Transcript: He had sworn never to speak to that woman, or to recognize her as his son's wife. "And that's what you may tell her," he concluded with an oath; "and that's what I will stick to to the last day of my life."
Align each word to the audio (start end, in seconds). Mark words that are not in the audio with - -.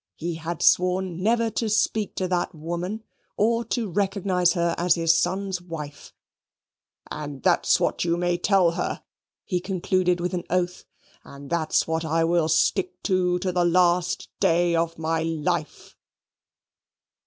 He 0.15 0.33
had 0.33 0.63
sworn 0.63 1.21
never 1.21 1.51
to 1.51 1.69
speak 1.69 2.15
to 2.15 2.27
that 2.27 2.55
woman, 2.55 3.03
or 3.37 3.63
to 3.65 3.87
recognize 3.87 4.53
her 4.53 4.73
as 4.75 4.95
his 4.95 5.15
son's 5.15 5.61
wife. 5.61 6.11
"And 7.11 7.43
that's 7.43 7.79
what 7.79 8.03
you 8.03 8.17
may 8.17 8.39
tell 8.39 8.71
her," 8.71 9.03
he 9.45 9.59
concluded 9.59 10.19
with 10.19 10.33
an 10.33 10.45
oath; 10.49 10.85
"and 11.23 11.51
that's 11.51 11.85
what 11.85 12.03
I 12.03 12.23
will 12.23 12.49
stick 12.49 13.03
to 13.03 13.37
to 13.37 13.51
the 13.51 13.63
last 13.63 14.27
day 14.39 14.73
of 14.75 14.97
my 14.97 15.21
life." 15.21 15.95